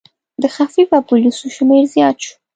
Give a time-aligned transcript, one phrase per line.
[0.41, 2.33] د خفیه پولیسو شمېر زیات شو.